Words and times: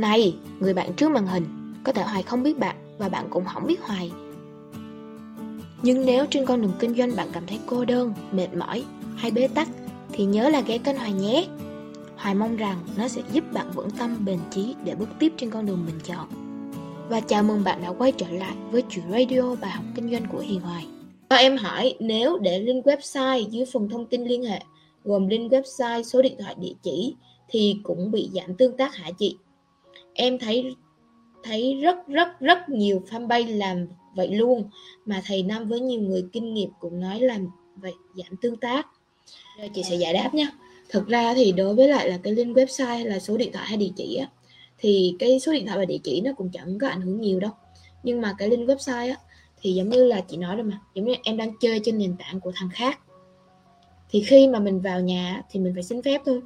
Này, 0.00 0.34
người 0.60 0.74
bạn 0.74 0.92
trước 0.92 1.10
màn 1.10 1.26
hình, 1.26 1.44
có 1.84 1.92
thể 1.92 2.02
Hoài 2.02 2.22
không 2.22 2.42
biết 2.42 2.58
bạn 2.58 2.76
và 2.98 3.08
bạn 3.08 3.26
cũng 3.30 3.44
không 3.44 3.66
biết 3.66 3.82
Hoài. 3.82 4.10
Nhưng 5.82 6.06
nếu 6.06 6.26
trên 6.30 6.46
con 6.46 6.62
đường 6.62 6.72
kinh 6.78 6.94
doanh 6.94 7.16
bạn 7.16 7.28
cảm 7.32 7.46
thấy 7.46 7.58
cô 7.66 7.84
đơn, 7.84 8.14
mệt 8.32 8.48
mỏi 8.54 8.84
hay 9.16 9.30
bế 9.30 9.48
tắc 9.48 9.68
thì 10.12 10.24
nhớ 10.24 10.48
là 10.48 10.60
ghé 10.60 10.78
kênh 10.78 10.96
Hoài 10.96 11.12
nhé. 11.12 11.46
Hoài 12.16 12.34
mong 12.34 12.56
rằng 12.56 12.78
nó 12.96 13.08
sẽ 13.08 13.22
giúp 13.32 13.44
bạn 13.52 13.70
vững 13.74 13.90
tâm 13.90 14.24
bền 14.24 14.38
chí 14.50 14.74
để 14.84 14.94
bước 14.94 15.08
tiếp 15.18 15.32
trên 15.36 15.50
con 15.50 15.66
đường 15.66 15.86
mình 15.86 16.00
chọn. 16.04 16.28
Và 17.08 17.20
chào 17.20 17.42
mừng 17.42 17.64
bạn 17.64 17.82
đã 17.82 17.92
quay 17.98 18.12
trở 18.12 18.30
lại 18.30 18.54
với 18.70 18.82
chuyện 18.90 19.04
radio 19.10 19.54
bài 19.60 19.70
học 19.70 19.84
kinh 19.94 20.10
doanh 20.10 20.26
của 20.32 20.38
Hiền 20.38 20.60
Hoài. 20.60 20.86
Và 21.30 21.36
em 21.36 21.56
hỏi 21.56 21.94
nếu 22.00 22.38
để 22.38 22.58
link 22.58 22.86
website 22.86 23.48
dưới 23.50 23.64
phần 23.72 23.88
thông 23.88 24.06
tin 24.06 24.24
liên 24.24 24.44
hệ 24.44 24.60
gồm 25.04 25.28
link 25.28 25.52
website, 25.52 26.02
số 26.02 26.22
điện 26.22 26.36
thoại, 26.38 26.54
địa 26.58 26.74
chỉ 26.82 27.14
thì 27.48 27.76
cũng 27.82 28.10
bị 28.10 28.30
giảm 28.34 28.54
tương 28.54 28.76
tác 28.76 28.94
hả 28.94 29.10
chị? 29.18 29.36
Em 30.20 30.38
thấy 30.38 30.76
thấy 31.42 31.78
rất 31.82 32.08
rất 32.08 32.40
rất 32.40 32.68
nhiều 32.68 33.02
fanpage 33.10 33.58
làm 33.58 33.86
vậy 34.14 34.34
luôn 34.34 34.64
mà 35.06 35.22
thầy 35.26 35.42
Năm 35.42 35.68
với 35.68 35.80
nhiều 35.80 36.00
người 36.00 36.24
kinh 36.32 36.54
nghiệm 36.54 36.70
cũng 36.80 37.00
nói 37.00 37.20
làm 37.20 37.48
vậy 37.76 37.94
giảm 38.16 38.36
tương 38.42 38.56
tác. 38.56 38.86
Rồi 39.58 39.70
chị 39.74 39.82
sẽ 39.82 39.96
giải 39.96 40.12
đáp 40.14 40.34
nhé 40.34 40.50
Thực 40.88 41.08
ra 41.08 41.34
thì 41.34 41.52
đối 41.52 41.74
với 41.74 41.88
lại 41.88 42.10
là 42.10 42.18
cái 42.22 42.32
link 42.32 42.56
website 42.56 42.86
hay 42.86 43.04
là 43.04 43.18
số 43.18 43.36
điện 43.36 43.52
thoại 43.52 43.66
hay 43.66 43.76
địa 43.76 43.90
chỉ 43.96 44.16
á 44.16 44.28
thì 44.78 45.16
cái 45.18 45.40
số 45.40 45.52
điện 45.52 45.66
thoại 45.66 45.78
và 45.78 45.84
địa 45.84 45.98
chỉ 46.04 46.20
nó 46.20 46.32
cũng 46.36 46.50
chẳng 46.52 46.78
có 46.78 46.88
ảnh 46.88 47.00
hưởng 47.00 47.20
nhiều 47.20 47.40
đâu. 47.40 47.50
Nhưng 48.02 48.20
mà 48.20 48.34
cái 48.38 48.48
link 48.48 48.68
website 48.68 49.10
á 49.10 49.16
thì 49.60 49.72
giống 49.72 49.88
như 49.88 50.04
là 50.04 50.20
chị 50.20 50.36
nói 50.36 50.56
rồi 50.56 50.64
mà, 50.64 50.80
giống 50.94 51.04
như 51.04 51.14
em 51.24 51.36
đang 51.36 51.52
chơi 51.60 51.80
trên 51.84 51.98
nền 51.98 52.16
tảng 52.18 52.40
của 52.40 52.52
thằng 52.54 52.68
khác 52.72 52.98
thì 54.10 54.22
khi 54.22 54.48
mà 54.48 54.58
mình 54.58 54.80
vào 54.80 55.00
nhà 55.00 55.42
thì 55.50 55.60
mình 55.60 55.74
phải 55.74 55.82
xin 55.82 56.02
phép 56.02 56.20
thôi 56.26 56.40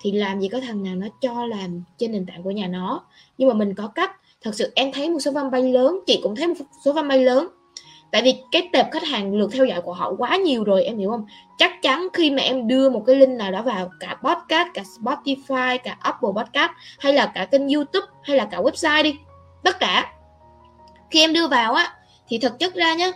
thì 0.00 0.12
làm 0.12 0.40
gì 0.40 0.48
có 0.48 0.60
thằng 0.60 0.82
nào 0.82 0.94
nó 0.94 1.06
cho 1.20 1.46
làm 1.46 1.82
trên 1.98 2.12
nền 2.12 2.26
tảng 2.26 2.42
của 2.42 2.50
nhà 2.50 2.66
nó. 2.66 3.04
Nhưng 3.38 3.48
mà 3.48 3.54
mình 3.54 3.74
có 3.74 3.88
cách. 3.88 4.16
Thật 4.42 4.54
sự 4.54 4.72
em 4.74 4.92
thấy 4.92 5.10
một 5.10 5.18
số 5.20 5.30
fanpage 5.30 5.72
lớn, 5.72 6.00
chị 6.06 6.20
cũng 6.22 6.36
thấy 6.36 6.46
một 6.46 6.54
số 6.84 6.92
fanpage 6.92 7.24
lớn. 7.24 7.48
Tại 8.12 8.22
vì 8.22 8.34
cái 8.52 8.68
tệp 8.72 8.86
khách 8.92 9.04
hàng 9.04 9.34
lượt 9.34 9.50
theo 9.52 9.64
dõi 9.64 9.80
của 9.80 9.92
họ 9.92 10.12
quá 10.18 10.36
nhiều 10.36 10.64
rồi, 10.64 10.84
em 10.84 10.98
hiểu 10.98 11.10
không? 11.10 11.26
Chắc 11.58 11.82
chắn 11.82 12.08
khi 12.12 12.30
mà 12.30 12.42
em 12.42 12.68
đưa 12.68 12.90
một 12.90 13.02
cái 13.06 13.16
link 13.16 13.38
nào 13.38 13.52
đó 13.52 13.62
vào, 13.62 13.90
cả 14.00 14.16
podcast, 14.22 14.68
cả 14.74 14.82
Spotify, 15.00 15.78
cả 15.84 15.96
Apple 16.00 16.30
Podcast, 16.36 16.70
hay 16.98 17.12
là 17.12 17.26
cả 17.34 17.44
kênh 17.44 17.68
YouTube, 17.68 18.06
hay 18.22 18.36
là 18.36 18.44
cả 18.44 18.60
website 18.60 19.02
đi. 19.02 19.16
Tất 19.62 19.78
cả. 19.80 20.12
Khi 21.10 21.20
em 21.20 21.32
đưa 21.32 21.48
vào 21.48 21.74
á, 21.74 21.94
thì 22.28 22.38
thực 22.38 22.58
chất 22.58 22.74
ra 22.74 22.94
nhá, 22.94 23.10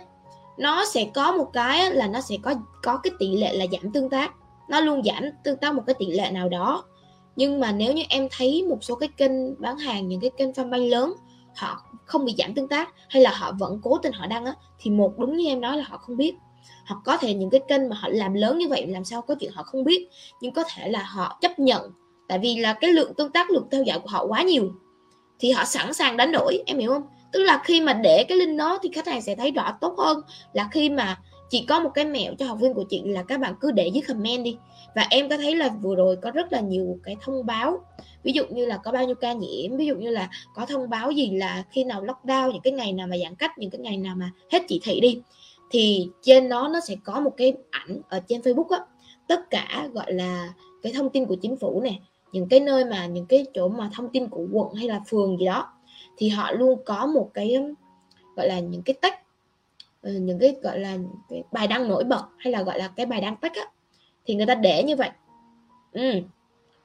nó 0.57 0.85
sẽ 0.85 1.05
có 1.13 1.31
một 1.31 1.49
cái 1.53 1.91
là 1.91 2.07
nó 2.07 2.21
sẽ 2.21 2.35
có 2.43 2.53
có 2.83 2.97
cái 3.03 3.11
tỷ 3.19 3.37
lệ 3.37 3.53
là 3.53 3.65
giảm 3.71 3.91
tương 3.91 4.09
tác 4.09 4.31
nó 4.69 4.79
luôn 4.79 5.03
giảm 5.03 5.23
tương 5.43 5.57
tác 5.57 5.73
một 5.73 5.83
cái 5.87 5.93
tỷ 5.99 6.05
lệ 6.05 6.31
nào 6.31 6.49
đó. 6.49 6.83
Nhưng 7.35 7.59
mà 7.59 7.71
nếu 7.71 7.93
như 7.93 8.03
em 8.09 8.27
thấy 8.31 8.63
một 8.69 8.77
số 8.81 8.95
cái 8.95 9.09
kênh 9.17 9.61
bán 9.61 9.77
hàng, 9.77 10.07
những 10.07 10.21
cái 10.21 10.29
kênh 10.37 10.51
fanpage 10.51 10.89
lớn, 10.89 11.13
họ 11.55 11.81
không 12.05 12.25
bị 12.25 12.35
giảm 12.37 12.53
tương 12.53 12.67
tác 12.67 12.89
hay 13.09 13.23
là 13.23 13.31
họ 13.33 13.51
vẫn 13.59 13.79
cố 13.83 13.97
tình 13.97 14.13
họ 14.13 14.27
đăng 14.27 14.45
á, 14.45 14.53
thì 14.79 14.91
một 14.91 15.13
đúng 15.17 15.37
như 15.37 15.47
em 15.47 15.61
nói 15.61 15.77
là 15.77 15.83
họ 15.87 15.97
không 15.97 16.17
biết. 16.17 16.35
Hoặc 16.87 16.99
có 17.05 17.17
thể 17.17 17.33
những 17.33 17.49
cái 17.49 17.61
kênh 17.67 17.89
mà 17.89 17.95
họ 17.95 18.07
làm 18.11 18.33
lớn 18.33 18.57
như 18.57 18.67
vậy, 18.69 18.87
làm 18.87 19.05
sao 19.05 19.21
có 19.21 19.35
chuyện 19.35 19.51
họ 19.51 19.63
không 19.63 19.83
biết. 19.83 20.07
Nhưng 20.41 20.53
có 20.53 20.63
thể 20.75 20.89
là 20.89 21.03
họ 21.03 21.37
chấp 21.41 21.59
nhận, 21.59 21.91
tại 22.27 22.39
vì 22.39 22.55
là 22.55 22.73
cái 22.73 22.91
lượng 22.91 23.13
tương 23.13 23.31
tác, 23.31 23.49
lượng 23.49 23.67
theo 23.71 23.83
dõi 23.83 23.99
của 23.99 24.09
họ 24.09 24.25
quá 24.25 24.41
nhiều, 24.41 24.71
thì 25.39 25.51
họ 25.51 25.65
sẵn 25.65 25.93
sàng 25.93 26.17
đánh 26.17 26.31
đổi, 26.31 26.63
em 26.65 26.77
hiểu 26.77 26.91
không? 26.91 27.03
Tức 27.31 27.43
là 27.43 27.61
khi 27.63 27.81
mà 27.81 27.93
để 27.93 28.23
cái 28.23 28.37
link 28.37 28.59
đó 28.59 28.79
thì 28.83 28.89
khách 28.93 29.07
hàng 29.07 29.21
sẽ 29.21 29.35
thấy 29.35 29.51
rõ 29.51 29.77
tốt 29.81 29.95
hơn 29.97 30.21
là 30.53 30.67
khi 30.71 30.89
mà 30.89 31.19
chị 31.55 31.65
có 31.67 31.79
một 31.79 31.89
cái 31.93 32.05
mẹo 32.05 32.33
cho 32.35 32.45
học 32.45 32.57
viên 32.61 32.73
của 32.73 32.83
chị 32.83 33.01
là 33.05 33.23
các 33.23 33.39
bạn 33.39 33.53
cứ 33.61 33.71
để 33.71 33.87
dưới 33.87 34.01
comment 34.07 34.43
đi. 34.43 34.57
Và 34.95 35.07
em 35.09 35.29
có 35.29 35.37
thấy 35.37 35.55
là 35.55 35.69
vừa 35.81 35.95
rồi 35.95 36.15
có 36.15 36.31
rất 36.31 36.53
là 36.53 36.59
nhiều 36.59 36.99
cái 37.03 37.15
thông 37.21 37.45
báo. 37.45 37.79
Ví 38.23 38.31
dụ 38.31 38.45
như 38.49 38.65
là 38.65 38.77
có 38.77 38.91
bao 38.91 39.05
nhiêu 39.05 39.15
ca 39.15 39.33
nhiễm, 39.33 39.77
ví 39.77 39.85
dụ 39.85 39.95
như 39.95 40.09
là 40.09 40.29
có 40.55 40.65
thông 40.65 40.89
báo 40.89 41.11
gì 41.11 41.29
là 41.29 41.63
khi 41.71 41.83
nào 41.83 42.05
lockdown, 42.05 42.51
những 42.51 42.61
cái 42.61 42.73
ngày 42.73 42.93
nào 42.93 43.07
mà 43.07 43.17
giãn 43.17 43.35
cách, 43.35 43.51
những 43.57 43.69
cái 43.69 43.81
ngày 43.81 43.97
nào 43.97 44.15
mà 44.15 44.31
hết 44.51 44.59
chỉ 44.67 44.79
thị 44.83 44.99
đi, 44.99 45.21
thì 45.71 46.09
trên 46.21 46.49
đó 46.49 46.69
nó 46.73 46.79
sẽ 46.87 46.95
có 47.03 47.19
một 47.19 47.31
cái 47.37 47.53
ảnh 47.69 48.01
ở 48.09 48.19
trên 48.27 48.41
Facebook 48.41 48.69
á. 48.69 48.79
Tất 49.27 49.49
cả 49.49 49.89
gọi 49.93 50.13
là 50.13 50.53
cái 50.83 50.93
thông 50.93 51.09
tin 51.09 51.25
của 51.25 51.35
chính 51.35 51.57
phủ 51.57 51.81
nè, 51.81 51.93
những 52.31 52.49
cái 52.49 52.59
nơi 52.59 52.85
mà, 52.85 53.05
những 53.05 53.25
cái 53.25 53.45
chỗ 53.53 53.67
mà 53.67 53.89
thông 53.93 54.09
tin 54.09 54.27
của 54.27 54.47
quận 54.51 54.73
hay 54.73 54.87
là 54.87 55.01
phường 55.07 55.37
gì 55.39 55.45
đó, 55.45 55.73
thì 56.17 56.29
họ 56.29 56.51
luôn 56.51 56.79
có 56.85 57.05
một 57.05 57.29
cái, 57.33 57.57
gọi 58.35 58.47
là 58.47 58.59
những 58.59 58.81
cái 58.81 58.93
tách 59.01 59.19
Ừ, 60.05 60.11
những 60.11 60.39
cái, 60.39 60.55
gọi 60.63 60.79
là, 60.79 60.97
cái 61.29 61.43
bài 61.51 61.67
đăng 61.67 61.89
nổi 61.89 62.03
bật 62.03 62.23
hay 62.37 62.53
là, 62.53 62.63
gọi 62.63 62.79
là, 62.79 62.89
cái 62.95 63.05
bài 63.05 63.21
đăng 63.21 63.35
tách 63.35 63.55
á, 63.55 63.65
thì 64.25 64.35
người 64.35 64.45
ta 64.45 64.55
để 64.55 64.83
như 64.83 64.95
vậy. 64.95 65.09
Ừ. 65.91 66.11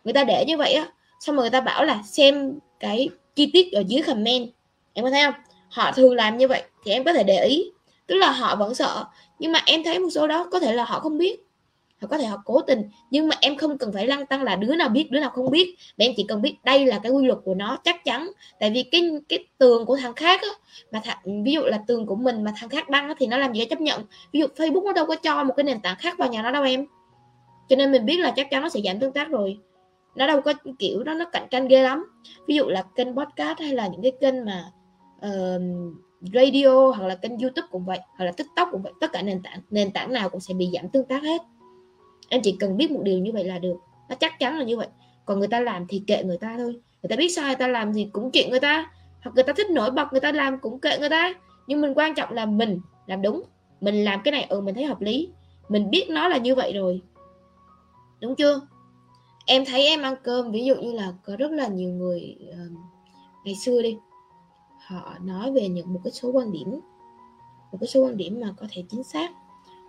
người 0.04 0.12
ta 0.12 0.24
để 0.24 0.44
như 0.46 0.56
vậy 0.56 0.72
á, 0.72 0.92
xong 1.20 1.36
rồi 1.36 1.42
người 1.42 1.50
ta 1.50 1.60
bảo 1.60 1.84
là 1.84 2.02
xem 2.02 2.58
cái 2.80 3.08
chi 3.34 3.50
tiết 3.52 3.72
ở 3.72 3.82
dưới 3.86 4.02
comment. 4.02 4.48
Em 4.92 5.04
có 5.04 5.10
thấy 5.10 5.22
không? 5.24 5.34
Họ 5.70 5.92
thường 5.92 6.14
làm 6.14 6.38
như 6.38 6.48
vậy 6.48 6.62
thì 6.84 6.92
em 6.92 7.04
có 7.04 7.12
thể 7.12 7.22
để 7.22 7.44
ý. 7.44 7.70
Tức 8.06 8.14
là 8.14 8.30
họ 8.30 8.56
vẫn 8.56 8.74
sợ, 8.74 9.04
nhưng 9.38 9.52
mà 9.52 9.62
em 9.66 9.84
thấy 9.84 9.98
một 9.98 10.10
số 10.10 10.26
đó 10.26 10.48
có 10.52 10.60
thể 10.60 10.72
là 10.72 10.84
họ 10.84 11.00
không 11.00 11.18
biết 11.18 11.40
hoặc 12.00 12.08
có 12.08 12.18
thể 12.18 12.24
họ 12.24 12.42
cố 12.44 12.60
tình 12.60 12.82
nhưng 13.10 13.28
mà 13.28 13.36
em 13.40 13.56
không 13.56 13.78
cần 13.78 13.92
phải 13.92 14.06
lăng 14.06 14.26
tăng 14.26 14.42
là 14.42 14.56
đứa 14.56 14.74
nào 14.74 14.88
biết 14.88 15.10
đứa 15.10 15.20
nào 15.20 15.30
không 15.30 15.50
biết. 15.50 15.76
Mà 15.98 16.04
em 16.04 16.12
chỉ 16.16 16.24
cần 16.28 16.42
biết 16.42 16.56
đây 16.64 16.86
là 16.86 16.98
cái 16.98 17.12
quy 17.12 17.26
luật 17.26 17.38
của 17.44 17.54
nó 17.54 17.78
chắc 17.84 18.04
chắn. 18.04 18.30
Tại 18.60 18.70
vì 18.70 18.82
cái 18.82 19.10
cái 19.28 19.46
tường 19.58 19.86
của 19.86 19.96
thằng 19.96 20.14
khác 20.14 20.40
á, 20.42 20.48
mà 20.92 21.00
th, 21.00 21.08
ví 21.44 21.52
dụ 21.52 21.62
là 21.62 21.80
tường 21.86 22.06
của 22.06 22.16
mình 22.16 22.44
mà 22.44 22.52
thằng 22.56 22.68
khác 22.68 22.90
đăng 22.90 23.08
á, 23.08 23.14
thì 23.18 23.26
nó 23.26 23.38
làm 23.38 23.52
gì 23.52 23.64
chấp 23.64 23.80
nhận. 23.80 24.02
Ví 24.32 24.40
dụ 24.40 24.46
Facebook 24.56 24.84
nó 24.84 24.92
đâu 24.92 25.06
có 25.06 25.16
cho 25.16 25.44
một 25.44 25.54
cái 25.56 25.64
nền 25.64 25.80
tảng 25.80 25.96
khác 25.96 26.18
vào 26.18 26.28
nhà 26.28 26.42
nó 26.42 26.50
đâu 26.50 26.62
em. 26.62 26.86
Cho 27.68 27.76
nên 27.76 27.92
mình 27.92 28.06
biết 28.06 28.16
là 28.16 28.30
chắc 28.36 28.50
chắn 28.50 28.62
nó 28.62 28.68
sẽ 28.68 28.80
giảm 28.84 29.00
tương 29.00 29.12
tác 29.12 29.28
rồi. 29.28 29.58
Nó 30.16 30.26
đâu 30.26 30.40
có 30.40 30.52
kiểu 30.78 31.02
đó 31.02 31.14
nó 31.14 31.24
cạnh 31.24 31.46
tranh 31.50 31.68
ghê 31.68 31.82
lắm. 31.82 32.06
Ví 32.46 32.54
dụ 32.54 32.64
là 32.64 32.82
kênh 32.96 33.16
podcast 33.16 33.58
hay 33.58 33.72
là 33.72 33.86
những 33.86 34.02
cái 34.02 34.12
kênh 34.20 34.44
mà 34.44 34.64
uh, 35.26 35.62
radio 36.34 36.90
hoặc 36.90 37.06
là 37.06 37.14
kênh 37.14 37.38
youtube 37.38 37.68
cũng 37.70 37.84
vậy 37.84 37.98
hoặc 38.16 38.24
là 38.24 38.32
tiktok 38.32 38.68
cũng 38.72 38.82
vậy 38.82 38.92
tất 39.00 39.12
cả 39.12 39.22
nền 39.22 39.42
tảng 39.42 39.60
nền 39.70 39.90
tảng 39.90 40.12
nào 40.12 40.28
cũng 40.28 40.40
sẽ 40.40 40.54
bị 40.54 40.68
giảm 40.72 40.88
tương 40.88 41.04
tác 41.04 41.22
hết 41.22 41.42
em 42.30 42.42
chỉ 42.42 42.56
cần 42.60 42.76
biết 42.76 42.90
một 42.90 43.00
điều 43.02 43.18
như 43.18 43.32
vậy 43.32 43.44
là 43.44 43.58
được. 43.58 43.76
Nó 44.08 44.14
chắc 44.14 44.38
chắn 44.38 44.58
là 44.58 44.64
như 44.64 44.76
vậy. 44.76 44.88
Còn 45.24 45.38
người 45.38 45.48
ta 45.48 45.60
làm 45.60 45.86
thì 45.88 46.02
kệ 46.06 46.24
người 46.24 46.38
ta 46.38 46.54
thôi. 46.58 46.80
Người 47.02 47.08
ta 47.08 47.16
biết 47.16 47.28
sai 47.28 47.46
người 47.46 47.56
ta 47.56 47.68
làm 47.68 47.92
gì 47.92 48.08
cũng 48.12 48.30
chuyện 48.30 48.50
người 48.50 48.60
ta. 48.60 48.90
Hoặc 49.22 49.32
người 49.34 49.44
ta 49.44 49.52
thích 49.52 49.70
nổi 49.70 49.90
bật 49.90 50.08
người 50.12 50.20
ta 50.20 50.32
làm 50.32 50.58
cũng 50.58 50.80
kệ 50.80 50.98
người 50.98 51.08
ta. 51.08 51.34
Nhưng 51.66 51.80
mình 51.80 51.94
quan 51.94 52.14
trọng 52.14 52.32
là 52.32 52.46
mình 52.46 52.80
làm 53.06 53.22
đúng. 53.22 53.42
Mình 53.80 54.04
làm 54.04 54.20
cái 54.24 54.32
này 54.32 54.46
ừ 54.48 54.60
mình 54.60 54.74
thấy 54.74 54.84
hợp 54.84 55.00
lý. 55.00 55.28
Mình 55.68 55.90
biết 55.90 56.06
nó 56.10 56.28
là 56.28 56.36
như 56.36 56.54
vậy 56.54 56.72
rồi. 56.72 57.00
Đúng 58.20 58.36
chưa? 58.36 58.60
Em 59.46 59.64
thấy 59.64 59.86
em 59.86 60.02
ăn 60.02 60.14
cơm 60.22 60.52
ví 60.52 60.64
dụ 60.64 60.74
như 60.74 60.92
là 60.92 61.12
có 61.24 61.36
rất 61.36 61.50
là 61.50 61.68
nhiều 61.68 61.90
người 61.90 62.36
uh, 62.50 62.72
ngày 63.44 63.54
xưa 63.54 63.82
đi 63.82 63.96
họ 64.86 65.14
nói 65.22 65.52
về 65.52 65.68
những 65.68 65.92
một 65.92 66.00
cái 66.04 66.10
số 66.10 66.30
quan 66.30 66.52
điểm. 66.52 66.70
Một 67.72 67.78
cái 67.80 67.88
số 67.88 68.04
quan 68.04 68.16
điểm 68.16 68.40
mà 68.40 68.54
có 68.56 68.66
thể 68.70 68.84
chính 68.88 69.04
xác 69.04 69.30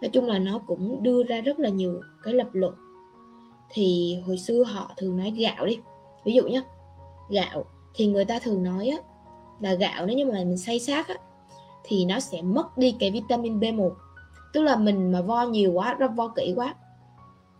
nói 0.01 0.09
chung 0.09 0.25
là 0.25 0.39
nó 0.39 0.59
cũng 0.67 1.03
đưa 1.03 1.23
ra 1.23 1.41
rất 1.41 1.59
là 1.59 1.69
nhiều 1.69 2.01
cái 2.23 2.33
lập 2.33 2.47
luận. 2.53 2.73
Thì 3.69 4.17
hồi 4.25 4.37
xưa 4.37 4.63
họ 4.63 4.91
thường 4.97 5.17
nói 5.17 5.31
gạo 5.31 5.65
đi. 5.65 5.79
Ví 6.25 6.33
dụ 6.33 6.47
nhé 6.47 6.61
gạo 7.29 7.65
thì 7.93 8.07
người 8.07 8.25
ta 8.25 8.39
thường 8.39 8.63
nói 8.63 8.87
á, 8.87 8.97
là 9.59 9.73
gạo 9.73 10.05
nếu 10.05 10.17
như 10.17 10.25
mà 10.25 10.33
mình 10.33 10.57
xay 10.57 10.79
sát 10.79 11.07
á, 11.07 11.15
thì 11.83 12.05
nó 12.05 12.19
sẽ 12.19 12.41
mất 12.41 12.77
đi 12.77 12.95
cái 12.99 13.11
vitamin 13.11 13.59
B1 13.59 13.91
tức 14.53 14.61
là 14.61 14.75
mình 14.75 15.11
mà 15.11 15.21
vo 15.21 15.43
nhiều 15.43 15.71
quá 15.71 15.97
nó 15.99 16.07
vo 16.07 16.27
kỹ 16.27 16.53
quá 16.55 16.75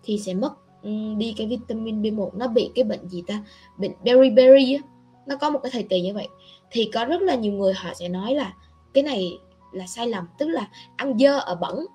thì 0.04 0.20
sẽ 0.20 0.34
mất 0.34 0.54
ừ, 0.82 0.90
đi 1.18 1.34
cái 1.38 1.48
vitamin 1.48 2.02
B1 2.02 2.30
nó 2.34 2.48
bị 2.48 2.72
cái 2.76 2.84
bệnh 2.84 3.10
gì 3.10 3.24
ta? 3.28 3.44
Bệnh 3.78 3.92
beriberi 4.04 4.74
á. 4.74 4.82
Nó 5.26 5.36
có 5.36 5.50
một 5.50 5.60
cái 5.64 5.72
thời 5.72 5.84
kỳ 5.84 6.02
như 6.02 6.14
vậy. 6.14 6.28
Thì 6.72 6.90
có 6.94 7.06
rất 7.06 7.22
là 7.22 7.36
nhiều 7.36 7.54
người 7.54 7.74
họ 7.74 7.94
sẽ 7.94 8.10
nói 8.10 8.36
là 8.36 8.54
cái 8.94 9.04
này 9.04 9.40
là 9.72 9.88
sai 9.88 10.08
lầm. 10.08 10.28
Tức 10.38 10.48
là 10.48 10.70
ăn 10.96 11.18
dơ 11.20 11.40
ở 11.40 11.56
bẩn 11.56 11.86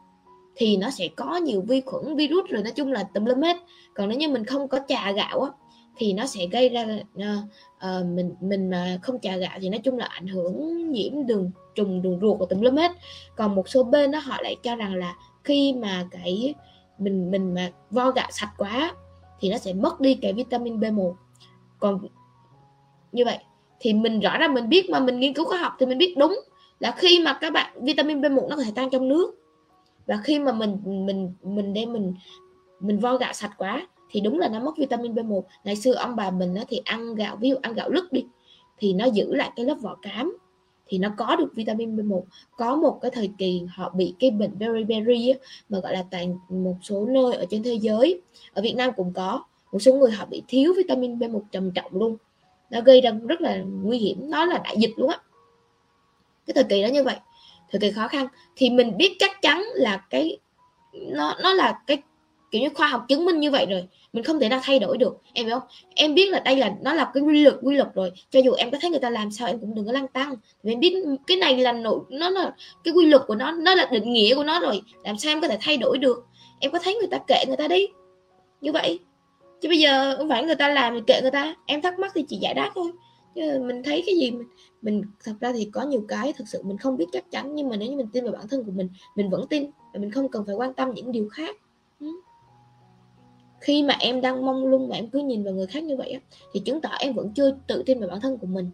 thì 0.56 0.77
nó 0.77 0.91
sẽ 0.91 1.09
có 1.17 1.37
nhiều 1.37 1.65
vi 1.69 1.81
khuẩn 1.81 2.17
virus 2.17 2.50
rồi 2.50 2.62
nói 2.62 2.72
chung 2.77 2.93
là 2.93 3.03
tùm 3.15 3.25
lum 3.25 3.41
hết. 3.41 3.56
Còn 3.94 4.09
nếu 4.09 4.19
như 4.19 4.28
mình 4.28 4.44
không 4.44 4.69
có 4.69 4.81
trà 4.89 5.12
gạo 5.12 5.41
á 5.41 5.50
thì 5.97 6.12
nó 6.12 6.27
sẽ 6.27 6.47
gây 6.47 6.69
ra 6.69 6.87
uh, 7.15 7.22
uh, 7.77 8.06
mình 8.06 8.34
mình 8.41 8.71
mà 8.71 8.99
không 9.03 9.20
trà 9.20 9.37
gạo 9.37 9.58
thì 9.61 9.69
nói 9.69 9.81
chung 9.85 9.99
là 9.99 10.05
ảnh 10.05 10.26
hưởng 10.26 10.91
nhiễm 10.93 11.26
đường 11.26 11.50
trùng 11.75 12.03
đường 12.03 12.19
ruột 12.20 12.41
và 12.41 12.47
tùm 12.50 12.61
lum 12.61 12.76
hết. 12.76 12.93
Còn 13.37 13.55
một 13.55 13.69
số 13.69 13.82
bên 13.82 14.11
đó 14.11 14.19
họ 14.19 14.37
lại 14.43 14.56
cho 14.62 14.76
rằng 14.76 14.94
là 14.94 15.14
khi 15.44 15.73
mà 15.73 16.06
cái 16.11 16.55
mình 16.99 17.31
mình 17.31 17.55
mà 17.55 17.70
vo 17.91 18.11
gạo 18.11 18.29
sạch 18.31 18.52
quá 18.59 18.94
thì 19.41 19.50
nó 19.50 19.59
sẽ 19.59 19.73
mất 19.73 20.00
đi 20.00 20.14
cái 20.14 20.32
vitamin 20.32 20.81
B1 20.81 21.14
còn 21.79 22.06
như 23.12 23.25
vậy 23.25 23.38
thì 23.81 23.93
mình 23.93 24.20
rõ 24.20 24.38
ràng 24.38 24.55
mình 24.55 24.69
biết 24.69 24.91
mà 24.91 25.00
mình 25.00 25.20
nghiên 25.20 25.35
cứu 25.35 25.44
khoa 25.44 25.59
học 25.59 25.73
thì 25.79 25.87
mình 25.87 25.99
biết 25.99 26.14
đúng 26.19 26.41
là 26.79 26.91
khi 26.91 27.20
mà 27.25 27.38
các 27.41 27.52
bạn 27.52 27.85
vitamin 27.85 28.20
B1 28.20 28.49
nó 28.49 28.56
có 28.56 28.62
thể 28.62 28.73
tan 28.75 28.91
trong 28.91 29.09
nước 29.09 29.35
và 30.06 30.17
khi 30.25 30.38
mà 30.38 30.53
mình 30.53 30.79
mình 30.85 31.32
mình 31.43 31.75
đem 31.75 31.93
mình 31.93 32.14
mình 32.81 32.99
vo 32.99 33.17
gạo 33.17 33.32
sạch 33.32 33.53
quá, 33.58 33.87
thì 34.11 34.20
đúng 34.20 34.38
là 34.38 34.49
nó 34.49 34.61
mất 34.61 34.76
vitamin 34.79 35.14
B1 35.14 35.43
ngày 35.64 35.76
xưa 35.76 35.94
ông 35.94 36.17
bà 36.17 36.31
mình 36.31 36.55
thì 36.69 36.81
ăn 36.85 37.14
gạo, 37.14 37.37
ví 37.37 37.50
dụ 37.50 37.56
ăn 37.62 37.75
gạo 37.75 37.91
lứt 37.91 38.12
đi, 38.12 38.26
thì 38.79 38.93
nó 38.93 39.05
giữ 39.05 39.35
lại 39.35 39.50
cái 39.56 39.67
lớp 39.67 39.75
vỏ 39.81 39.94
cám, 40.03 40.38
thì 40.87 40.99
nó 40.99 41.08
có 41.17 41.37
được 41.37 41.53
vitamin 41.55 41.97
B1 41.97 42.23
có 42.56 42.76
một 42.76 42.99
cái 43.03 43.11
thời 43.11 43.31
kỳ 43.38 43.62
họ 43.69 43.91
bị 43.91 44.14
cái 44.19 44.31
bệnh 44.31 44.58
beriberi 44.58 45.32
mà 45.69 45.79
gọi 45.79 45.93
là 45.93 46.05
tại 46.11 46.31
một 46.49 46.76
số 46.82 47.06
nơi 47.06 47.35
ở 47.35 47.44
trên 47.50 47.62
thế 47.62 47.75
giới, 47.75 48.20
ở 48.55 48.62
Việt 48.62 48.75
Nam 48.76 48.91
cũng 48.97 49.12
có, 49.12 49.44
một 49.73 49.79
số 49.79 49.94
người 49.94 50.11
họ 50.11 50.26
bị 50.26 50.43
thiếu 50.49 50.75
vitamin 50.76 51.19
B1 51.19 51.41
trầm 51.50 51.70
trọng 51.70 51.91
luôn. 51.93 52.17
Nó 52.70 52.81
gây 52.81 53.00
ra 53.00 53.11
rất 53.11 53.41
là 53.41 53.62
nguy 53.82 53.99
hiểm, 53.99 54.31
nó 54.31 54.44
là 54.44 54.59
đại 54.64 54.76
dịch 54.79 54.93
luôn 54.97 55.11
á. 55.11 55.19
Cái 56.47 56.55
thời 56.55 56.64
kỳ 56.64 56.82
đó 56.82 56.88
như 56.88 57.05
vậy 57.05 57.17
thời 57.70 57.80
kỳ 57.80 57.90
khó 57.90 58.08
khăn. 58.08 58.26
Thì 58.56 58.70
mình 58.70 58.96
biết 58.96 59.16
chắc 59.18 59.42
chắn 59.42 59.62
là 59.74 59.96
cái, 60.10 60.38
nó 60.92 61.34
nó 61.42 61.54
là 61.54 61.78
cái 61.86 62.02
kiểu 62.50 62.62
như 62.62 62.68
khoa 62.74 62.86
học 62.86 63.04
chứng 63.08 63.24
minh 63.24 63.40
như 63.40 63.50
vậy 63.50 63.66
rồi. 63.70 63.84
Mình 64.12 64.24
không 64.24 64.40
thể 64.40 64.48
nào 64.48 64.60
thay 64.62 64.78
đổi 64.78 64.98
được, 64.98 65.16
em 65.32 65.46
hiểu 65.46 65.58
không? 65.60 65.68
Em 65.94 66.14
biết 66.14 66.30
là 66.30 66.38
đây 66.40 66.56
là, 66.56 66.74
nó 66.82 66.92
là 66.92 67.10
cái 67.14 67.22
quy 67.22 67.42
luật 67.42 67.56
quy 67.62 67.76
luật 67.76 67.88
rồi. 67.94 68.12
Cho 68.30 68.40
dù 68.40 68.52
em 68.52 68.70
có 68.70 68.78
thấy 68.80 68.90
người 68.90 69.00
ta 69.00 69.10
làm 69.10 69.30
sao, 69.30 69.48
em 69.48 69.58
cũng 69.60 69.74
đừng 69.74 69.86
có 69.86 69.92
lăng 69.92 70.08
tăng 70.08 70.34
vì 70.62 70.72
em 70.72 70.80
biết 70.80 70.94
cái 71.26 71.36
này 71.36 71.56
là 71.56 71.72
nội, 71.72 72.00
nó 72.08 72.28
là, 72.28 72.54
cái 72.84 72.94
quy 72.94 73.06
luật 73.06 73.22
của 73.26 73.34
nó 73.34 73.52
nó 73.52 73.74
là 73.74 73.88
định 73.92 74.12
nghĩa 74.12 74.34
của 74.34 74.44
nó 74.44 74.60
rồi. 74.60 74.82
Làm 75.04 75.18
sao 75.18 75.32
em 75.32 75.40
có 75.40 75.48
thể 75.48 75.58
thay 75.60 75.76
đổi 75.76 75.98
được? 75.98 76.26
Em 76.60 76.70
có 76.70 76.78
thấy 76.78 76.94
người 76.94 77.08
ta 77.10 77.18
kệ 77.26 77.44
người 77.46 77.56
ta 77.56 77.68
đi, 77.68 77.86
như 78.60 78.72
vậy. 78.72 78.98
Chứ 79.60 79.68
bây 79.68 79.78
giờ 79.78 80.16
không 80.18 80.28
phải 80.28 80.44
người 80.44 80.54
ta 80.54 80.68
làm 80.68 80.94
thì 80.94 81.00
kệ 81.06 81.20
người 81.22 81.30
ta. 81.30 81.54
Em 81.66 81.82
thắc 81.82 81.98
mắc 81.98 82.12
thì 82.14 82.24
chị 82.28 82.36
giải 82.36 82.54
đáp 82.54 82.70
thôi 82.74 82.92
chứ 83.37 83.61
mình 83.67 83.83
thấy 83.83 84.03
cái 84.06 84.15
gì 84.15 84.31
mình 84.31 84.49
mình 84.83 85.03
thật 85.25 85.35
ra 85.41 85.53
thì 85.53 85.71
có 85.73 85.83
nhiều 85.83 86.05
cái 86.09 86.33
thực 86.33 86.49
sự 86.49 86.62
mình 86.62 86.79
không 86.79 86.97
biết 86.97 87.06
chắc 87.12 87.31
chắn 87.31 87.55
nhưng 87.55 87.69
mà 87.69 87.77
nếu 87.77 87.91
như 87.91 87.97
mình 87.97 88.09
tin 88.12 88.25
vào 88.25 88.33
bản 88.33 88.49
thân 88.49 88.65
của 88.65 88.73
mình 88.73 88.88
mình 89.17 89.31
vẫn 89.31 89.47
tin 89.50 89.71
và 89.93 90.00
mình 90.00 90.11
không 90.11 90.29
cần 90.29 90.44
phải 90.47 90.55
quan 90.55 90.75
tâm 90.75 90.91
những 90.94 91.12
điều 91.12 91.29
khác. 91.29 91.56
Khi 93.61 93.83
mà 93.83 93.97
em 94.00 94.21
đang 94.21 94.47
mong 94.47 94.67
lung 94.67 94.88
mà 94.88 94.97
em 94.97 95.09
cứ 95.11 95.19
nhìn 95.19 95.44
vào 95.44 95.55
người 95.55 95.67
khác 95.67 95.85
như 95.85 95.97
vậy 95.97 96.11
á 96.11 96.21
thì 96.53 96.61
chứng 96.61 96.81
tỏ 96.81 96.91
em 96.99 97.15
vẫn 97.15 97.33
chưa 97.35 97.59
tự 97.67 97.83
tin 97.87 98.00
vào 98.00 98.09
bản 98.09 98.21
thân 98.21 98.38
của 98.38 98.47
mình. 98.47 98.71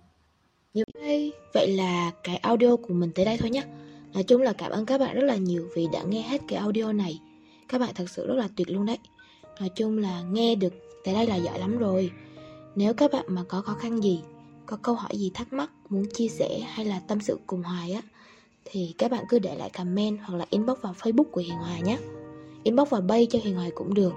Như 0.75 0.85
vậy 0.95 1.33
vậy 1.55 1.69
là 1.69 2.11
cái 2.23 2.37
audio 2.37 2.77
của 2.77 2.95
mình 2.95 3.11
tới 3.15 3.25
đây 3.25 3.37
thôi 3.37 3.51
nhé 3.51 3.63
nói 4.15 4.23
chung 4.23 4.43
là 4.43 4.53
cảm 4.53 4.71
ơn 4.71 4.87
các 4.87 4.99
bạn 4.99 5.15
rất 5.15 5.25
là 5.25 5.37
nhiều 5.37 5.69
vì 5.75 5.87
đã 5.93 6.03
nghe 6.03 6.23
hết 6.23 6.41
cái 6.49 6.59
audio 6.59 6.93
này. 6.93 7.21
Các 7.69 7.79
bạn 7.79 7.91
thật 7.95 8.11
sự 8.11 8.27
rất 8.27 8.35
là 8.35 8.49
tuyệt 8.57 8.71
luôn 8.71 8.87
đấy. 8.87 8.99
Nói 9.61 9.71
chung 9.77 9.99
là 9.99 10.23
nghe 10.33 10.55
được 10.55 10.75
tới 11.05 11.15
đây 11.15 11.27
là 11.27 11.37
giỏi 11.37 11.59
lắm 11.59 11.79
rồi. 11.79 12.11
Nếu 12.77 12.95
các 12.95 13.13
bạn 13.13 13.25
mà 13.29 13.45
có 13.49 13.61
khó 13.61 13.75
khăn 13.75 14.03
gì 14.03 14.21
có 14.67 14.77
câu 14.77 14.95
hỏi 14.95 15.11
gì 15.15 15.31
thắc 15.35 15.53
mắc 15.53 15.71
muốn 15.89 16.05
chia 16.15 16.29
sẻ 16.29 16.59
hay 16.59 16.87
là 16.87 17.01
tâm 17.09 17.21
sự 17.21 17.39
cùng 17.47 17.63
hoài 17.63 17.93
á 17.93 18.03
thì 18.65 18.95
các 18.99 19.11
bạn 19.11 19.25
cứ 19.29 19.39
để 19.39 19.55
lại 19.55 19.71
comment 19.71 20.19
hoặc 20.25 20.37
là 20.37 20.47
inbox 20.51 20.79
vào 20.81 20.95
facebook 21.01 21.31
của 21.31 21.41
hiền 21.41 21.57
hòa 21.57 21.79
nhé 21.79 21.99
inbox 22.63 22.89
vào 22.89 23.01
bay 23.01 23.27
cho 23.31 23.39
hiền 23.43 23.55
hòa 23.55 23.69
cũng 23.75 23.95
được 23.95 24.13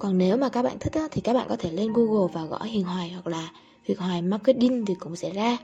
còn 0.00 0.18
nếu 0.18 0.36
mà 0.36 0.48
các 0.48 0.62
bạn 0.62 0.78
thích 0.80 0.92
á, 0.92 1.08
thì 1.10 1.20
các 1.20 1.32
bạn 1.32 1.46
có 1.48 1.56
thể 1.56 1.72
lên 1.72 1.92
Google 1.92 2.32
và 2.32 2.44
gõ 2.44 2.62
Hiền 2.62 2.84
Hoài 2.84 3.10
hoặc 3.10 3.26
là 3.26 3.48
Hiền 3.84 3.98
Hoài 3.98 4.22
Marketing 4.22 4.84
thì 4.86 4.94
cũng 4.94 5.16
sẽ 5.16 5.30
ra. 5.30 5.56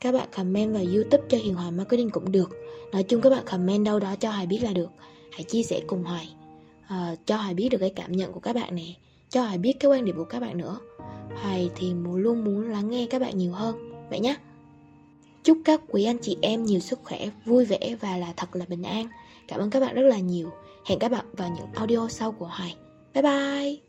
Các 0.00 0.12
bạn 0.12 0.28
comment 0.36 0.74
vào 0.74 0.84
YouTube 0.94 1.24
cho 1.28 1.38
Hiền 1.38 1.54
Hoài 1.54 1.70
Marketing 1.70 2.10
cũng 2.10 2.32
được. 2.32 2.50
Nói 2.92 3.02
chung 3.02 3.20
các 3.20 3.30
bạn 3.30 3.44
comment 3.44 3.84
đâu 3.84 4.00
đó 4.00 4.14
cho 4.20 4.30
Hoài 4.30 4.46
biết 4.46 4.58
là 4.62 4.72
được. 4.72 4.88
Hãy 5.32 5.42
chia 5.42 5.62
sẻ 5.62 5.80
cùng 5.86 6.04
Hoài. 6.04 6.34
À, 6.88 7.16
cho 7.26 7.36
Hoài 7.36 7.54
biết 7.54 7.68
được 7.68 7.78
cái 7.78 7.92
cảm 7.96 8.12
nhận 8.12 8.32
của 8.32 8.40
các 8.40 8.54
bạn 8.54 8.74
nè. 8.74 8.94
Cho 9.30 9.42
Hoài 9.42 9.58
biết 9.58 9.72
cái 9.80 9.90
quan 9.90 10.04
điểm 10.04 10.16
của 10.16 10.24
các 10.24 10.40
bạn 10.40 10.58
nữa. 10.58 10.78
Hoài 11.42 11.70
thì 11.76 11.94
muốn 11.94 12.16
luôn 12.16 12.44
muốn 12.44 12.70
lắng 12.70 12.90
nghe 12.90 13.06
các 13.10 13.20
bạn 13.20 13.38
nhiều 13.38 13.52
hơn. 13.52 13.90
Vậy 14.10 14.20
nhé. 14.20 14.36
Chúc 15.44 15.58
các 15.64 15.80
quý 15.88 16.04
anh 16.04 16.18
chị 16.18 16.36
em 16.42 16.64
nhiều 16.64 16.80
sức 16.80 17.00
khỏe, 17.04 17.28
vui 17.44 17.64
vẻ 17.64 17.96
và 18.00 18.16
là 18.16 18.32
thật 18.36 18.56
là 18.56 18.64
bình 18.68 18.82
an. 18.82 19.08
Cảm 19.48 19.60
ơn 19.60 19.70
các 19.70 19.80
bạn 19.80 19.94
rất 19.94 20.02
là 20.02 20.18
nhiều. 20.18 20.50
Hẹn 20.86 20.98
các 20.98 21.10
bạn 21.10 21.24
vào 21.32 21.48
những 21.56 21.66
audio 21.74 22.08
sau 22.08 22.32
của 22.32 22.46
Hoài. 22.46 22.76
Bye 23.14 23.22
bye! 23.22 23.83